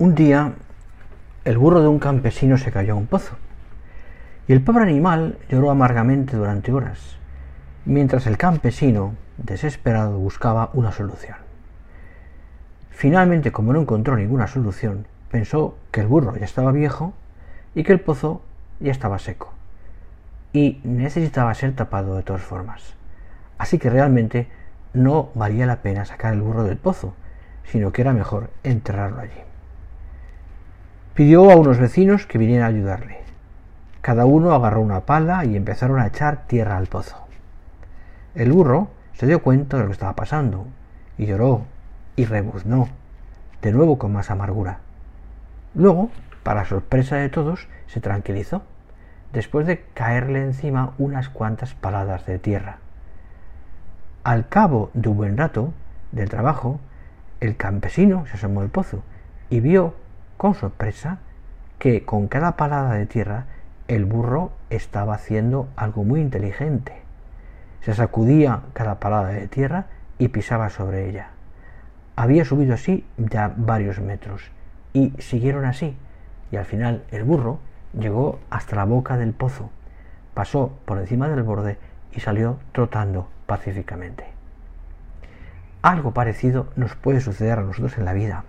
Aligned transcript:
Un 0.00 0.14
día 0.14 0.52
el 1.44 1.58
burro 1.58 1.82
de 1.82 1.88
un 1.88 1.98
campesino 1.98 2.56
se 2.56 2.70
cayó 2.70 2.92
a 2.92 2.96
un 2.96 3.08
pozo 3.08 3.34
y 4.46 4.52
el 4.52 4.62
pobre 4.62 4.84
animal 4.84 5.38
lloró 5.48 5.72
amargamente 5.72 6.36
durante 6.36 6.72
horas, 6.72 7.18
mientras 7.84 8.28
el 8.28 8.36
campesino, 8.36 9.16
desesperado, 9.38 10.16
buscaba 10.16 10.70
una 10.72 10.92
solución. 10.92 11.36
Finalmente, 12.90 13.50
como 13.50 13.72
no 13.72 13.80
encontró 13.80 14.16
ninguna 14.16 14.46
solución, 14.46 15.08
pensó 15.32 15.76
que 15.90 16.02
el 16.02 16.06
burro 16.06 16.36
ya 16.36 16.44
estaba 16.44 16.70
viejo 16.70 17.12
y 17.74 17.82
que 17.82 17.90
el 17.90 18.00
pozo 18.00 18.40
ya 18.78 18.92
estaba 18.92 19.18
seco 19.18 19.52
y 20.52 20.80
necesitaba 20.84 21.52
ser 21.54 21.74
tapado 21.74 22.14
de 22.14 22.22
todas 22.22 22.42
formas. 22.42 22.94
Así 23.58 23.80
que 23.80 23.90
realmente 23.90 24.46
no 24.92 25.30
valía 25.34 25.66
la 25.66 25.82
pena 25.82 26.04
sacar 26.04 26.34
el 26.34 26.40
burro 26.40 26.62
del 26.62 26.76
pozo, 26.76 27.14
sino 27.64 27.90
que 27.90 28.02
era 28.02 28.12
mejor 28.12 28.50
enterrarlo 28.62 29.22
allí. 29.22 29.48
Pidió 31.18 31.50
a 31.50 31.56
unos 31.56 31.80
vecinos 31.80 32.28
que 32.28 32.38
vinieran 32.38 32.66
a 32.66 32.68
ayudarle. 32.68 33.18
Cada 34.02 34.24
uno 34.24 34.52
agarró 34.52 34.80
una 34.80 35.00
pala 35.00 35.44
y 35.44 35.56
empezaron 35.56 35.98
a 35.98 36.06
echar 36.06 36.46
tierra 36.46 36.76
al 36.76 36.86
pozo. 36.86 37.16
El 38.36 38.52
burro 38.52 38.86
se 39.14 39.26
dio 39.26 39.42
cuenta 39.42 39.76
de 39.76 39.82
lo 39.82 39.88
que 39.88 39.94
estaba 39.94 40.14
pasando 40.14 40.68
y 41.16 41.26
lloró 41.26 41.64
y 42.14 42.24
rebuznó, 42.24 42.88
de 43.62 43.72
nuevo 43.72 43.98
con 43.98 44.12
más 44.12 44.30
amargura. 44.30 44.78
Luego, 45.74 46.12
para 46.44 46.64
sorpresa 46.66 47.16
de 47.16 47.30
todos, 47.30 47.66
se 47.88 48.00
tranquilizó, 48.00 48.62
después 49.32 49.66
de 49.66 49.82
caerle 49.94 50.44
encima 50.44 50.92
unas 50.98 51.28
cuantas 51.28 51.74
paladas 51.74 52.26
de 52.26 52.38
tierra. 52.38 52.78
Al 54.22 54.46
cabo 54.48 54.90
de 54.94 55.08
un 55.08 55.16
buen 55.16 55.36
rato 55.36 55.72
del 56.12 56.28
trabajo, 56.28 56.78
el 57.40 57.56
campesino 57.56 58.24
se 58.26 58.34
asomó 58.34 58.60
al 58.60 58.68
pozo 58.68 59.02
y 59.50 59.58
vio 59.58 59.94
con 60.38 60.54
sorpresa 60.54 61.18
que 61.78 62.04
con 62.04 62.28
cada 62.28 62.56
palada 62.56 62.94
de 62.94 63.04
tierra 63.06 63.44
el 63.88 64.04
burro 64.06 64.52
estaba 64.70 65.14
haciendo 65.14 65.68
algo 65.76 66.04
muy 66.04 66.20
inteligente. 66.20 67.02
Se 67.82 67.92
sacudía 67.92 68.62
cada 68.72 69.00
palada 69.00 69.28
de 69.28 69.48
tierra 69.48 69.86
y 70.16 70.28
pisaba 70.28 70.70
sobre 70.70 71.08
ella. 71.08 71.30
Había 72.16 72.44
subido 72.44 72.74
así 72.74 73.04
ya 73.16 73.52
varios 73.56 74.00
metros 74.00 74.50
y 74.92 75.12
siguieron 75.18 75.64
así 75.64 75.96
y 76.50 76.56
al 76.56 76.64
final 76.64 77.04
el 77.10 77.24
burro 77.24 77.58
llegó 77.98 78.38
hasta 78.48 78.76
la 78.76 78.84
boca 78.84 79.16
del 79.16 79.32
pozo, 79.32 79.70
pasó 80.34 80.78
por 80.84 80.98
encima 80.98 81.28
del 81.28 81.42
borde 81.42 81.78
y 82.12 82.20
salió 82.20 82.58
trotando 82.72 83.28
pacíficamente. 83.46 84.24
Algo 85.82 86.12
parecido 86.12 86.68
nos 86.76 86.94
puede 86.94 87.20
suceder 87.20 87.58
a 87.58 87.62
nosotros 87.62 87.98
en 87.98 88.04
la 88.04 88.12
vida. 88.12 88.44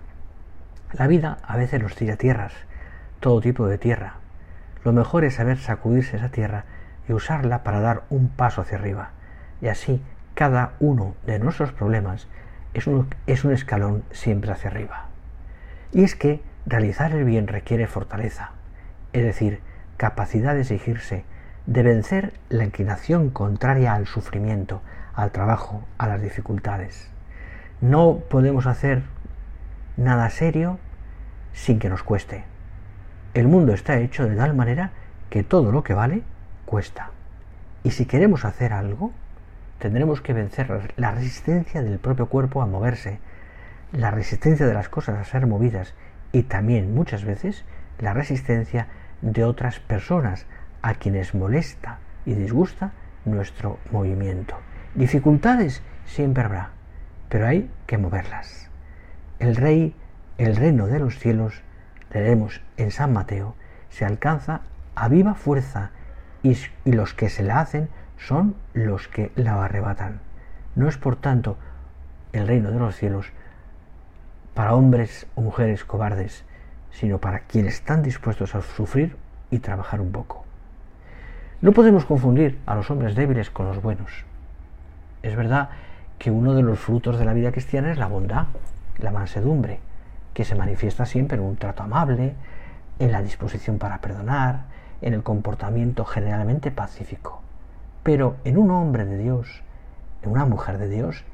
La 0.92 1.06
vida 1.06 1.38
a 1.46 1.56
veces 1.56 1.80
nos 1.80 1.94
tira 1.94 2.16
tierras, 2.16 2.52
todo 3.20 3.40
tipo 3.40 3.68
de 3.68 3.78
tierra. 3.78 4.14
Lo 4.84 4.92
mejor 4.92 5.24
es 5.24 5.34
saber 5.34 5.58
sacudirse 5.58 6.16
esa 6.16 6.30
tierra 6.30 6.64
y 7.08 7.12
usarla 7.12 7.62
para 7.62 7.80
dar 7.80 8.02
un 8.10 8.28
paso 8.28 8.62
hacia 8.62 8.78
arriba. 8.78 9.10
Y 9.60 9.68
así 9.68 10.02
cada 10.34 10.72
uno 10.80 11.14
de 11.26 11.38
nuestros 11.38 11.72
problemas 11.72 12.26
es 12.74 12.88
un, 12.88 13.14
es 13.26 13.44
un 13.44 13.52
escalón 13.52 14.02
siempre 14.10 14.50
hacia 14.50 14.70
arriba. 14.70 15.06
Y 15.92 16.02
es 16.02 16.16
que 16.16 16.42
realizar 16.66 17.12
el 17.12 17.24
bien 17.24 17.46
requiere 17.46 17.86
fortaleza, 17.86 18.50
es 19.12 19.22
decir, 19.22 19.60
capacidad 19.96 20.54
de 20.54 20.62
exigirse, 20.62 21.24
de 21.66 21.82
vencer 21.84 22.32
la 22.48 22.64
inclinación 22.64 23.30
contraria 23.30 23.94
al 23.94 24.06
sufrimiento, 24.06 24.82
al 25.14 25.30
trabajo, 25.30 25.84
a 25.98 26.08
las 26.08 26.20
dificultades. 26.20 27.10
No 27.80 28.18
podemos 28.28 28.66
hacer 28.66 29.02
nada 30.00 30.30
serio 30.30 30.78
sin 31.52 31.78
que 31.78 31.90
nos 31.90 32.02
cueste. 32.02 32.44
El 33.34 33.48
mundo 33.48 33.74
está 33.74 33.98
hecho 33.98 34.26
de 34.26 34.34
tal 34.34 34.54
manera 34.54 34.92
que 35.28 35.42
todo 35.42 35.72
lo 35.72 35.84
que 35.84 35.92
vale 35.92 36.22
cuesta. 36.64 37.10
Y 37.84 37.90
si 37.90 38.06
queremos 38.06 38.46
hacer 38.46 38.72
algo, 38.72 39.12
tendremos 39.78 40.22
que 40.22 40.32
vencer 40.32 40.94
la 40.96 41.12
resistencia 41.12 41.82
del 41.82 41.98
propio 41.98 42.26
cuerpo 42.26 42.62
a 42.62 42.66
moverse, 42.66 43.18
la 43.92 44.10
resistencia 44.10 44.66
de 44.66 44.72
las 44.74 44.88
cosas 44.88 45.18
a 45.18 45.24
ser 45.24 45.46
movidas 45.46 45.94
y 46.32 46.44
también 46.44 46.94
muchas 46.94 47.24
veces 47.24 47.64
la 47.98 48.14
resistencia 48.14 48.86
de 49.20 49.44
otras 49.44 49.80
personas 49.80 50.46
a 50.80 50.94
quienes 50.94 51.34
molesta 51.34 51.98
y 52.24 52.32
disgusta 52.32 52.92
nuestro 53.26 53.78
movimiento. 53.90 54.56
Dificultades 54.94 55.82
siempre 56.06 56.44
habrá, 56.44 56.70
pero 57.28 57.46
hay 57.46 57.70
que 57.86 57.98
moverlas. 57.98 58.69
El 59.40 59.56
rey, 59.56 59.94
el 60.38 60.54
reino 60.54 60.86
de 60.86 60.98
los 60.98 61.18
cielos, 61.18 61.62
leemos 62.12 62.60
en 62.76 62.90
San 62.90 63.12
Mateo, 63.12 63.56
se 63.88 64.04
alcanza 64.04 64.60
a 64.94 65.08
viva 65.08 65.34
fuerza 65.34 65.90
y, 66.42 66.56
y 66.84 66.92
los 66.92 67.14
que 67.14 67.30
se 67.30 67.42
la 67.42 67.58
hacen 67.58 67.88
son 68.18 68.54
los 68.74 69.08
que 69.08 69.32
la 69.34 69.64
arrebatan. 69.64 70.20
No 70.76 70.88
es 70.88 70.98
por 70.98 71.16
tanto 71.16 71.56
el 72.32 72.46
reino 72.46 72.70
de 72.70 72.78
los 72.78 72.94
cielos 72.94 73.32
para 74.54 74.74
hombres 74.74 75.26
o 75.34 75.40
mujeres 75.40 75.84
cobardes, 75.84 76.44
sino 76.90 77.18
para 77.18 77.40
quienes 77.40 77.74
están 77.74 78.02
dispuestos 78.02 78.54
a 78.54 78.60
sufrir 78.60 79.16
y 79.50 79.60
trabajar 79.60 80.02
un 80.02 80.12
poco. 80.12 80.44
No 81.62 81.72
podemos 81.72 82.04
confundir 82.04 82.58
a 82.66 82.74
los 82.74 82.90
hombres 82.90 83.14
débiles 83.14 83.50
con 83.50 83.66
los 83.66 83.80
buenos. 83.80 84.24
Es 85.22 85.34
verdad 85.34 85.70
que 86.18 86.30
uno 86.30 86.54
de 86.54 86.62
los 86.62 86.78
frutos 86.78 87.18
de 87.18 87.24
la 87.24 87.32
vida 87.32 87.52
cristiana 87.52 87.90
es 87.90 87.98
la 87.98 88.06
bondad, 88.06 88.46
la 89.04 89.12
mansedumbre, 89.12 89.80
que 90.34 90.44
se 90.44 90.54
manifiesta 90.54 91.06
siempre 91.06 91.38
en 91.38 91.44
un 91.44 91.56
trato 91.56 91.82
amable, 91.82 92.34
en 92.98 93.12
la 93.12 93.22
disposición 93.22 93.78
para 93.78 94.00
perdonar, 94.00 94.64
en 95.02 95.14
el 95.14 95.22
comportamiento 95.22 96.04
generalmente 96.04 96.70
pacífico. 96.70 97.40
Pero 98.02 98.36
en 98.44 98.58
un 98.58 98.70
hombre 98.70 99.04
de 99.04 99.18
Dios, 99.18 99.62
en 100.22 100.30
una 100.30 100.44
mujer 100.44 100.78
de 100.78 100.88
Dios, 100.88 101.24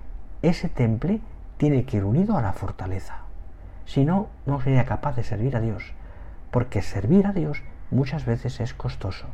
ese 0.42 0.68
temple 0.68 1.20
tiene 1.56 1.84
que 1.84 1.98
ir 1.98 2.04
unido 2.04 2.36
a 2.36 2.42
la 2.42 2.52
fortaleza. 2.52 3.18
Si 3.84 4.04
no, 4.04 4.28
no 4.46 4.60
sería 4.60 4.84
capaz 4.84 5.16
de 5.16 5.22
servir 5.22 5.56
a 5.56 5.60
Dios, 5.60 5.92
porque 6.50 6.82
servir 6.82 7.26
a 7.26 7.32
Dios 7.32 7.62
muchas 7.90 8.24
veces 8.24 8.60
es 8.60 8.74
costoso. 8.74 9.26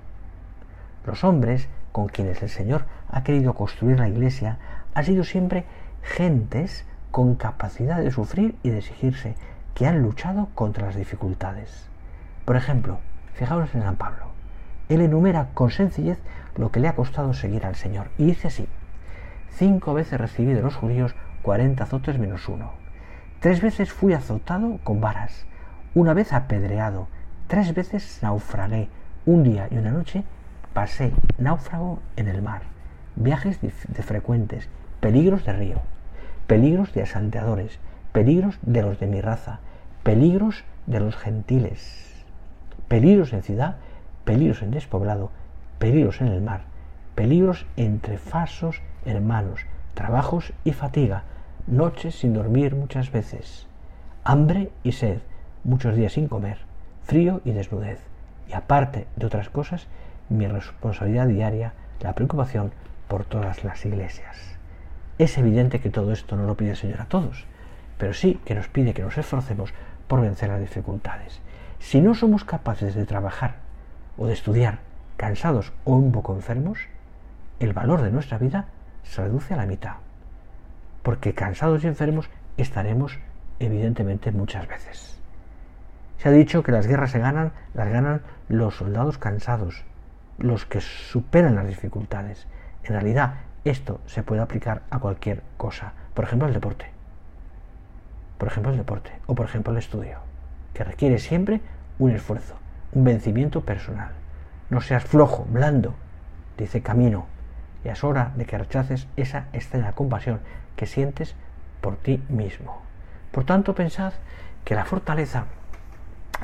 Los 1.06 1.24
hombres 1.24 1.68
con 1.90 2.08
quienes 2.08 2.42
el 2.42 2.48
Señor 2.48 2.84
ha 3.08 3.22
querido 3.22 3.54
construir 3.54 3.98
la 3.98 4.08
iglesia 4.08 4.58
han 4.94 5.04
sido 5.04 5.24
siempre 5.24 5.64
gentes 6.02 6.84
con 7.12 7.36
capacidad 7.36 7.98
de 8.00 8.10
sufrir 8.10 8.56
y 8.64 8.70
de 8.70 8.78
exigirse, 8.78 9.36
que 9.74 9.86
han 9.86 10.02
luchado 10.02 10.48
contra 10.54 10.86
las 10.86 10.96
dificultades. 10.96 11.88
Por 12.44 12.56
ejemplo, 12.56 12.98
fijaos 13.34 13.72
en 13.74 13.82
San 13.82 13.96
Pablo. 13.96 14.26
Él 14.88 15.00
enumera 15.00 15.50
con 15.54 15.70
sencillez 15.70 16.18
lo 16.56 16.72
que 16.72 16.80
le 16.80 16.88
ha 16.88 16.96
costado 16.96 17.32
seguir 17.32 17.64
al 17.64 17.76
Señor. 17.76 18.08
Y 18.18 18.24
dice 18.24 18.48
así, 18.48 18.66
cinco 19.50 19.94
veces 19.94 20.20
recibí 20.20 20.52
de 20.52 20.62
los 20.62 20.74
judíos 20.74 21.14
cuarenta 21.42 21.84
azotes 21.84 22.18
menos 22.18 22.48
uno. 22.48 22.72
Tres 23.40 23.60
veces 23.60 23.92
fui 23.92 24.12
azotado 24.12 24.78
con 24.84 25.00
varas, 25.00 25.46
una 25.94 26.14
vez 26.14 26.32
apedreado, 26.32 27.08
tres 27.46 27.74
veces 27.74 28.18
naufragué, 28.22 28.88
un 29.26 29.42
día 29.42 29.68
y 29.70 29.78
una 29.78 29.90
noche 29.90 30.24
pasé 30.72 31.12
náufrago 31.38 32.00
en 32.16 32.28
el 32.28 32.42
mar, 32.42 32.62
viajes 33.16 33.60
de, 33.60 33.70
frecuentes, 34.02 34.68
peligros 35.00 35.44
de 35.44 35.52
río, 35.52 35.82
peligros 36.46 36.92
de 36.92 37.02
asalteadores, 37.02 37.78
peligros 38.12 38.58
de 38.62 38.82
los 38.82 38.98
de 39.00 39.06
mi 39.06 39.20
raza, 39.20 39.60
peligros 40.02 40.64
de 40.86 41.00
los 41.00 41.16
gentiles, 41.16 42.24
peligros 42.88 43.32
en 43.32 43.42
ciudad, 43.42 43.76
peligros 44.24 44.62
en 44.62 44.70
despoblado, 44.70 45.30
peligros 45.78 46.20
en 46.20 46.28
el 46.28 46.42
mar, 46.42 46.62
peligros 47.14 47.66
entre 47.76 48.18
falsos 48.18 48.82
hermanos, 49.04 49.60
trabajos 49.94 50.52
y 50.64 50.72
fatiga, 50.72 51.24
noches 51.66 52.16
sin 52.16 52.34
dormir 52.34 52.74
muchas 52.74 53.10
veces, 53.12 53.66
hambre 54.24 54.70
y 54.82 54.92
sed, 54.92 55.18
muchos 55.64 55.94
días 55.94 56.12
sin 56.12 56.28
comer, 56.28 56.58
frío 57.04 57.40
y 57.44 57.52
desnudez, 57.52 58.00
y 58.48 58.52
aparte 58.52 59.06
de 59.16 59.26
otras 59.26 59.48
cosas, 59.48 59.86
mi 60.28 60.46
responsabilidad 60.46 61.28
diaria, 61.28 61.72
la 62.00 62.14
preocupación 62.14 62.72
por 63.08 63.24
todas 63.24 63.64
las 63.64 63.84
iglesias. 63.84 64.36
Es 65.18 65.36
evidente 65.38 65.80
que 65.80 65.90
todo 65.90 66.12
esto 66.12 66.36
no 66.36 66.46
lo 66.46 66.56
pide 66.56 66.70
el 66.70 66.76
Señor 66.76 67.00
a 67.00 67.06
todos, 67.06 67.44
pero 67.98 68.14
sí 68.14 68.40
que 68.44 68.54
nos 68.54 68.68
pide 68.68 68.94
que 68.94 69.02
nos 69.02 69.18
esforcemos 69.18 69.72
por 70.08 70.20
vencer 70.20 70.48
las 70.48 70.60
dificultades. 70.60 71.40
Si 71.78 72.00
no 72.00 72.14
somos 72.14 72.44
capaces 72.44 72.94
de 72.94 73.06
trabajar 73.06 73.56
o 74.16 74.26
de 74.26 74.32
estudiar 74.32 74.78
cansados 75.16 75.72
o 75.84 75.96
un 75.96 76.12
poco 76.12 76.34
enfermos, 76.34 76.78
el 77.60 77.72
valor 77.72 78.02
de 78.02 78.10
nuestra 78.10 78.38
vida 78.38 78.66
se 79.02 79.22
reduce 79.22 79.54
a 79.54 79.58
la 79.58 79.66
mitad 79.66 79.94
porque 81.02 81.34
cansados 81.34 81.84
y 81.84 81.88
enfermos 81.88 82.30
estaremos 82.56 83.18
evidentemente 83.58 84.32
muchas 84.32 84.66
veces. 84.68 85.20
Se 86.18 86.28
ha 86.28 86.32
dicho 86.32 86.62
que 86.62 86.72
las 86.72 86.86
guerras 86.86 87.10
se 87.10 87.18
ganan, 87.18 87.52
las 87.74 87.88
ganan 87.88 88.22
los 88.48 88.76
soldados 88.76 89.18
cansados, 89.18 89.84
los 90.38 90.64
que 90.64 90.80
superan 90.80 91.56
las 91.56 91.66
dificultades. 91.66 92.46
En 92.84 92.92
realidad, 92.92 93.34
esto 93.64 94.00
se 94.06 94.22
puede 94.22 94.42
aplicar 94.42 94.82
a 94.90 94.98
cualquier 94.98 95.42
cosa, 95.56 95.92
por 96.14 96.24
ejemplo, 96.24 96.48
el 96.48 96.54
deporte. 96.54 96.86
Por 98.38 98.48
ejemplo, 98.48 98.72
el 98.72 98.78
deporte 98.78 99.12
o 99.26 99.34
por 99.34 99.46
ejemplo, 99.46 99.72
el 99.72 99.78
estudio. 99.78 100.18
que 100.74 100.84
requiere 100.84 101.18
siempre 101.18 101.60
un 101.98 102.12
esfuerzo, 102.12 102.54
un 102.92 103.04
vencimiento 103.04 103.60
personal. 103.60 104.12
No 104.70 104.80
seas 104.80 105.04
flojo, 105.04 105.46
blando, 105.50 105.94
dice 106.56 106.80
Camino, 106.80 107.26
y 107.84 107.88
es 107.88 108.02
hora 108.02 108.32
de 108.36 108.46
que 108.46 108.56
rechaces 108.56 109.06
esa 109.16 109.48
extraña 109.52 109.92
compasión 109.92 110.40
que 110.76 110.86
sientes 110.86 111.34
por 111.82 111.96
ti 111.96 112.22
mismo. 112.30 112.80
Por 113.32 113.44
tanto, 113.44 113.74
pensad 113.74 114.14
que 114.64 114.74
la 114.74 114.86
fortaleza 114.86 115.44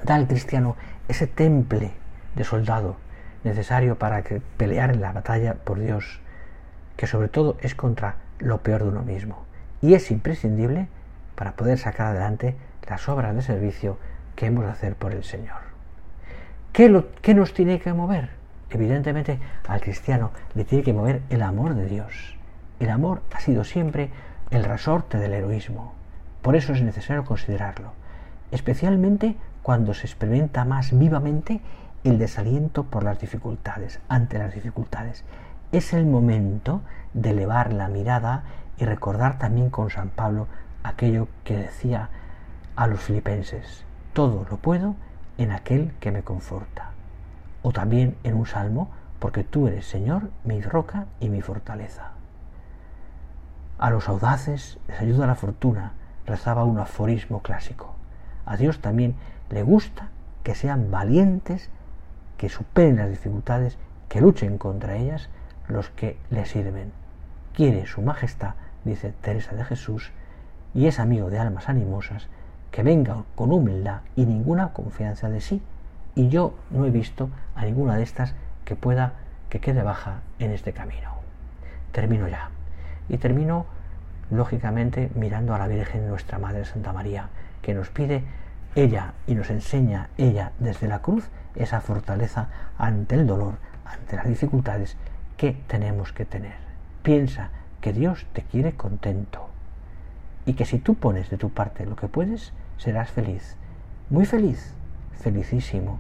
da 0.04 0.14
al 0.14 0.26
cristiano 0.26 0.76
ese 1.08 1.26
temple 1.26 1.92
de 2.34 2.44
soldado 2.44 2.96
necesario 3.44 3.98
para 3.98 4.22
que 4.22 4.40
pelear 4.56 4.90
en 4.90 5.00
la 5.00 5.12
batalla 5.12 5.54
por 5.54 5.78
Dios, 5.78 6.20
que 6.98 7.06
sobre 7.06 7.28
todo 7.28 7.56
es 7.62 7.76
contra 7.76 8.16
lo 8.40 8.58
peor 8.58 8.82
de 8.82 8.88
uno 8.88 9.02
mismo, 9.02 9.44
y 9.80 9.94
es 9.94 10.10
imprescindible 10.10 10.88
para 11.36 11.52
poder 11.52 11.78
sacar 11.78 12.08
adelante 12.08 12.56
las 12.88 13.08
obras 13.08 13.36
de 13.36 13.42
servicio 13.42 13.98
que 14.34 14.46
hemos 14.46 14.64
de 14.64 14.72
hacer 14.72 14.96
por 14.96 15.12
el 15.12 15.22
Señor. 15.22 15.60
¿Qué, 16.72 17.04
¿Qué, 17.22 17.34
nos 17.34 17.54
tiene 17.54 17.78
que 17.78 17.92
mover? 17.92 18.30
Evidentemente 18.70 19.38
al 19.68 19.80
cristiano 19.80 20.32
le 20.54 20.64
tiene 20.64 20.82
que 20.82 20.92
mover 20.92 21.22
el 21.30 21.42
amor 21.42 21.76
de 21.76 21.86
Dios. 21.86 22.36
El 22.80 22.90
amor 22.90 23.22
ha 23.32 23.38
sido 23.38 23.62
siempre 23.62 24.10
el 24.50 24.64
resorte 24.64 25.18
del 25.18 25.34
heroísmo. 25.34 25.94
Por 26.42 26.56
eso 26.56 26.72
es 26.72 26.82
necesario 26.82 27.24
considerarlo, 27.24 27.92
especialmente 28.50 29.36
cuando 29.62 29.94
se 29.94 30.06
experimenta 30.08 30.64
más 30.64 30.98
vivamente 30.98 31.60
el 32.02 32.18
desaliento 32.18 32.84
por 32.84 33.04
las 33.04 33.20
dificultades, 33.20 34.00
ante 34.08 34.38
las 34.38 34.52
dificultades. 34.52 35.24
Es 35.70 35.92
el 35.92 36.06
momento 36.06 36.80
de 37.12 37.30
elevar 37.30 37.74
la 37.74 37.88
mirada 37.88 38.44
y 38.78 38.86
recordar 38.86 39.38
también 39.38 39.68
con 39.68 39.90
San 39.90 40.08
Pablo 40.08 40.46
aquello 40.82 41.28
que 41.44 41.58
decía 41.58 42.08
a 42.74 42.86
los 42.86 43.00
filipenses, 43.00 43.84
todo 44.14 44.46
lo 44.50 44.56
puedo 44.56 44.94
en 45.36 45.52
aquel 45.52 45.92
que 46.00 46.10
me 46.10 46.22
conforta. 46.22 46.92
O 47.60 47.72
también 47.72 48.16
en 48.24 48.34
un 48.34 48.46
salmo, 48.46 48.88
porque 49.18 49.44
tú 49.44 49.68
eres 49.68 49.84
Señor, 49.84 50.30
mi 50.42 50.62
roca 50.62 51.04
y 51.20 51.28
mi 51.28 51.42
fortaleza. 51.42 52.12
A 53.78 53.90
los 53.90 54.08
audaces 54.08 54.78
les 54.88 54.98
ayuda 54.98 55.26
la 55.26 55.34
fortuna, 55.34 55.92
rezaba 56.24 56.64
un 56.64 56.78
aforismo 56.78 57.42
clásico. 57.42 57.94
A 58.46 58.56
Dios 58.56 58.80
también 58.80 59.16
le 59.50 59.62
gusta 59.64 60.08
que 60.44 60.54
sean 60.54 60.90
valientes, 60.90 61.68
que 62.38 62.48
superen 62.48 62.96
las 62.96 63.10
dificultades, 63.10 63.76
que 64.08 64.22
luchen 64.22 64.56
contra 64.56 64.96
ellas 64.96 65.28
los 65.68 65.90
que 65.90 66.16
le 66.30 66.46
sirven. 66.46 66.92
Quiere 67.54 67.86
su 67.86 68.02
majestad, 68.02 68.54
dice 68.84 69.12
Teresa 69.20 69.54
de 69.54 69.64
Jesús, 69.64 70.12
y 70.74 70.86
es 70.86 70.98
amigo 70.98 71.30
de 71.30 71.38
almas 71.38 71.68
animosas, 71.68 72.28
que 72.70 72.82
venga 72.82 73.24
con 73.34 73.52
humildad 73.52 74.00
y 74.16 74.26
ninguna 74.26 74.72
confianza 74.72 75.28
de 75.28 75.40
sí. 75.40 75.62
Y 76.14 76.28
yo 76.28 76.54
no 76.70 76.84
he 76.84 76.90
visto 76.90 77.30
a 77.54 77.64
ninguna 77.64 77.96
de 77.96 78.02
estas 78.02 78.34
que 78.64 78.76
pueda 78.76 79.14
que 79.48 79.60
quede 79.60 79.82
baja 79.82 80.20
en 80.38 80.50
este 80.50 80.72
camino. 80.72 81.14
Termino 81.92 82.28
ya. 82.28 82.50
Y 83.08 83.18
termino, 83.18 83.66
lógicamente, 84.30 85.10
mirando 85.14 85.54
a 85.54 85.58
la 85.58 85.68
Virgen 85.68 86.08
nuestra 86.08 86.38
Madre 86.38 86.64
Santa 86.64 86.92
María, 86.92 87.28
que 87.62 87.74
nos 87.74 87.88
pide 87.88 88.24
ella 88.74 89.14
y 89.26 89.34
nos 89.34 89.50
enseña 89.50 90.10
ella 90.18 90.52
desde 90.58 90.88
la 90.88 91.00
cruz 91.00 91.28
esa 91.54 91.80
fortaleza 91.80 92.48
ante 92.76 93.14
el 93.14 93.26
dolor, 93.26 93.54
ante 93.84 94.16
las 94.16 94.26
dificultades 94.26 94.96
que 95.38 95.52
tenemos 95.68 96.12
que 96.12 96.26
tener. 96.26 96.56
Piensa 97.02 97.48
que 97.80 97.94
Dios 97.94 98.26
te 98.34 98.42
quiere 98.42 98.74
contento 98.74 99.48
y 100.44 100.54
que 100.54 100.66
si 100.66 100.78
tú 100.78 100.96
pones 100.96 101.30
de 101.30 101.38
tu 101.38 101.48
parte 101.50 101.86
lo 101.86 101.96
que 101.96 102.08
puedes, 102.08 102.52
serás 102.76 103.10
feliz, 103.10 103.56
muy 104.10 104.26
feliz, 104.26 104.74
felicísimo, 105.12 105.98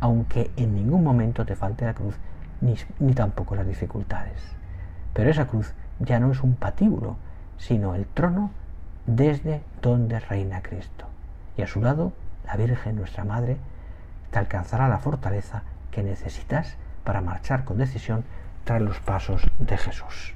aunque 0.00 0.50
en 0.56 0.74
ningún 0.74 1.02
momento 1.04 1.46
te 1.46 1.56
falte 1.56 1.86
la 1.86 1.94
cruz 1.94 2.16
ni, 2.60 2.74
ni 2.98 3.14
tampoco 3.14 3.54
las 3.54 3.66
dificultades. 3.66 4.42
Pero 5.14 5.30
esa 5.30 5.46
cruz 5.46 5.72
ya 6.00 6.18
no 6.18 6.32
es 6.32 6.42
un 6.42 6.56
patíbulo, 6.56 7.16
sino 7.58 7.94
el 7.94 8.06
trono 8.06 8.50
desde 9.06 9.62
donde 9.80 10.18
reina 10.18 10.60
Cristo. 10.60 11.06
Y 11.56 11.62
a 11.62 11.68
su 11.68 11.80
lado, 11.80 12.12
la 12.46 12.56
Virgen, 12.56 12.96
nuestra 12.96 13.24
Madre, 13.24 13.58
te 14.32 14.38
alcanzará 14.38 14.88
la 14.88 14.98
fortaleza 14.98 15.62
que 15.92 16.02
necesitas 16.02 16.76
para 17.04 17.20
marchar 17.20 17.64
con 17.64 17.78
decisión 17.78 18.24
tras 18.64 18.80
los 18.80 18.98
pasos 19.00 19.42
de 19.58 19.76
Jesús. 19.76 20.34